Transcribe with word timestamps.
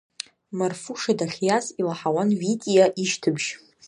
Марфуша 0.57 1.13
дахьиаз 1.19 1.65
илаҳауан 1.79 2.29
Витиа 2.39 2.85
ишьҭыбжь. 3.03 3.49